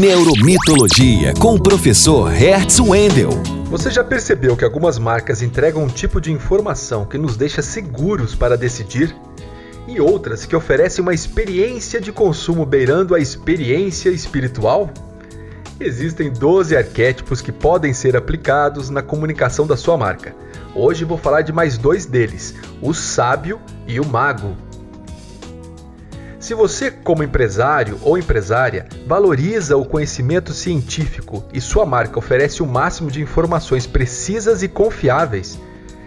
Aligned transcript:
Neuromitologia 0.00 1.34
com 1.38 1.54
o 1.54 1.62
professor 1.62 2.30
Hertz 2.30 2.80
Wendel. 2.80 3.28
Você 3.66 3.90
já 3.90 4.02
percebeu 4.02 4.56
que 4.56 4.64
algumas 4.64 4.98
marcas 4.98 5.42
entregam 5.42 5.84
um 5.84 5.88
tipo 5.88 6.18
de 6.18 6.32
informação 6.32 7.04
que 7.04 7.18
nos 7.18 7.36
deixa 7.36 7.60
seguros 7.60 8.34
para 8.34 8.56
decidir? 8.56 9.14
E 9.86 10.00
outras 10.00 10.46
que 10.46 10.56
oferecem 10.56 11.02
uma 11.02 11.12
experiência 11.12 12.00
de 12.00 12.10
consumo 12.10 12.64
beirando 12.64 13.14
a 13.14 13.20
experiência 13.20 14.08
espiritual? 14.08 14.90
Existem 15.78 16.32
12 16.32 16.74
arquétipos 16.74 17.42
que 17.42 17.52
podem 17.52 17.92
ser 17.92 18.16
aplicados 18.16 18.88
na 18.88 19.02
comunicação 19.02 19.66
da 19.66 19.76
sua 19.76 19.98
marca. 19.98 20.34
Hoje 20.74 21.04
vou 21.04 21.18
falar 21.18 21.42
de 21.42 21.52
mais 21.52 21.76
dois 21.76 22.06
deles: 22.06 22.54
o 22.80 22.94
sábio 22.94 23.60
e 23.86 24.00
o 24.00 24.06
mago. 24.06 24.56
Se 26.42 26.54
você, 26.54 26.90
como 26.90 27.22
empresário 27.22 28.00
ou 28.02 28.18
empresária, 28.18 28.88
valoriza 29.06 29.76
o 29.76 29.84
conhecimento 29.84 30.52
científico 30.52 31.44
e 31.52 31.60
sua 31.60 31.86
marca 31.86 32.18
oferece 32.18 32.64
o 32.64 32.66
máximo 32.66 33.12
de 33.12 33.22
informações 33.22 33.86
precisas 33.86 34.60
e 34.60 34.66
confiáveis, 34.66 35.56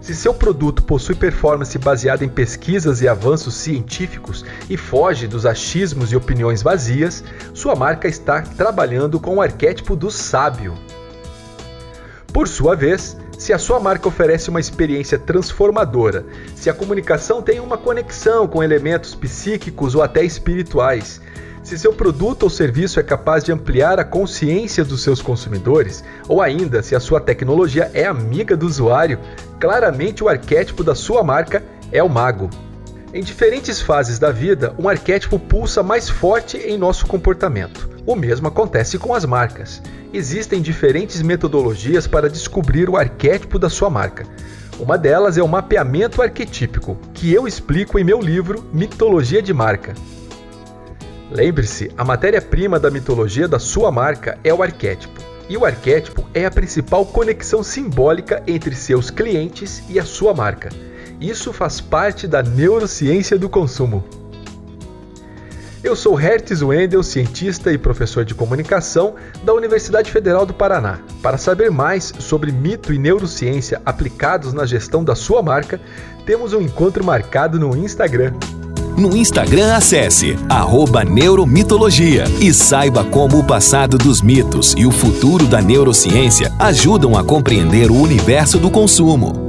se 0.00 0.16
seu 0.16 0.34
produto 0.34 0.82
possui 0.82 1.14
performance 1.14 1.78
baseada 1.78 2.24
em 2.24 2.28
pesquisas 2.28 3.02
e 3.02 3.06
avanços 3.06 3.54
científicos 3.54 4.44
e 4.68 4.76
foge 4.76 5.28
dos 5.28 5.46
achismos 5.46 6.10
e 6.10 6.16
opiniões 6.16 6.60
vazias, 6.60 7.22
sua 7.54 7.76
marca 7.76 8.08
está 8.08 8.42
trabalhando 8.42 9.20
com 9.20 9.36
o 9.36 9.40
arquétipo 9.40 9.94
do 9.94 10.10
sábio. 10.10 10.74
Por 12.32 12.48
sua 12.48 12.74
vez, 12.74 13.16
se 13.38 13.52
a 13.52 13.58
sua 13.58 13.78
marca 13.78 14.08
oferece 14.08 14.50
uma 14.50 14.60
experiência 14.60 15.18
transformadora, 15.18 16.24
se 16.54 16.70
a 16.70 16.74
comunicação 16.74 17.42
tem 17.42 17.60
uma 17.60 17.76
conexão 17.76 18.46
com 18.46 18.62
elementos 18.62 19.14
psíquicos 19.14 19.94
ou 19.94 20.02
até 20.02 20.24
espirituais, 20.24 21.20
se 21.62 21.76
seu 21.76 21.92
produto 21.92 22.44
ou 22.44 22.50
serviço 22.50 23.00
é 23.00 23.02
capaz 23.02 23.42
de 23.42 23.50
ampliar 23.50 23.98
a 23.98 24.04
consciência 24.04 24.84
dos 24.84 25.02
seus 25.02 25.20
consumidores, 25.20 26.04
ou 26.28 26.40
ainda 26.40 26.80
se 26.80 26.94
a 26.94 27.00
sua 27.00 27.20
tecnologia 27.20 27.90
é 27.92 28.04
amiga 28.04 28.56
do 28.56 28.66
usuário, 28.66 29.18
claramente 29.58 30.22
o 30.22 30.28
arquétipo 30.28 30.84
da 30.84 30.94
sua 30.94 31.24
marca 31.24 31.64
é 31.90 32.02
o 32.02 32.08
mago. 32.08 32.48
Em 33.14 33.22
diferentes 33.22 33.80
fases 33.80 34.18
da 34.18 34.32
vida, 34.32 34.74
um 34.78 34.88
arquétipo 34.88 35.38
pulsa 35.38 35.82
mais 35.82 36.08
forte 36.08 36.56
em 36.56 36.76
nosso 36.76 37.06
comportamento. 37.06 37.88
O 38.04 38.16
mesmo 38.16 38.48
acontece 38.48 38.98
com 38.98 39.14
as 39.14 39.24
marcas. 39.24 39.80
Existem 40.12 40.60
diferentes 40.60 41.22
metodologias 41.22 42.06
para 42.06 42.28
descobrir 42.28 42.90
o 42.90 42.96
arquétipo 42.96 43.58
da 43.58 43.70
sua 43.70 43.88
marca. 43.88 44.26
Uma 44.78 44.98
delas 44.98 45.38
é 45.38 45.42
o 45.42 45.48
mapeamento 45.48 46.20
arquetípico, 46.20 46.98
que 47.14 47.32
eu 47.32 47.46
explico 47.46 47.98
em 47.98 48.04
meu 48.04 48.20
livro 48.20 48.68
Mitologia 48.72 49.40
de 49.40 49.54
Marca. 49.54 49.94
Lembre-se, 51.30 51.90
a 51.96 52.04
matéria-prima 52.04 52.78
da 52.78 52.90
mitologia 52.90 53.48
da 53.48 53.58
sua 53.58 53.90
marca 53.90 54.38
é 54.44 54.52
o 54.52 54.62
arquétipo. 54.62 55.20
E 55.48 55.56
o 55.56 55.64
arquétipo 55.64 56.28
é 56.34 56.44
a 56.44 56.50
principal 56.50 57.06
conexão 57.06 57.62
simbólica 57.62 58.42
entre 58.46 58.74
seus 58.74 59.10
clientes 59.10 59.82
e 59.88 59.98
a 59.98 60.04
sua 60.04 60.34
marca. 60.34 60.68
Isso 61.20 61.52
faz 61.52 61.80
parte 61.80 62.26
da 62.26 62.42
neurociência 62.42 63.38
do 63.38 63.48
consumo. 63.48 64.04
Eu 65.82 65.94
sou 65.94 66.14
Hertz 66.14 66.62
Wendel, 66.62 67.02
cientista 67.02 67.72
e 67.72 67.78
professor 67.78 68.24
de 68.24 68.34
comunicação 68.34 69.14
da 69.44 69.54
Universidade 69.54 70.10
Federal 70.10 70.44
do 70.44 70.52
Paraná. 70.52 70.98
Para 71.22 71.38
saber 71.38 71.70
mais 71.70 72.12
sobre 72.18 72.50
mito 72.50 72.92
e 72.92 72.98
neurociência 72.98 73.80
aplicados 73.86 74.52
na 74.52 74.66
gestão 74.66 75.04
da 75.04 75.14
sua 75.14 75.42
marca, 75.42 75.80
temos 76.26 76.52
um 76.52 76.60
encontro 76.60 77.04
marcado 77.04 77.58
no 77.58 77.76
Instagram. 77.76 78.34
No 78.98 79.16
Instagram, 79.16 79.74
acesse 79.74 80.36
Neuromitologia 81.08 82.24
e 82.40 82.52
saiba 82.52 83.04
como 83.04 83.38
o 83.38 83.44
passado 83.44 83.96
dos 83.96 84.20
mitos 84.20 84.74
e 84.76 84.86
o 84.86 84.90
futuro 84.90 85.46
da 85.46 85.62
neurociência 85.62 86.52
ajudam 86.58 87.16
a 87.16 87.22
compreender 87.22 87.90
o 87.90 87.94
universo 87.94 88.58
do 88.58 88.70
consumo. 88.70 89.45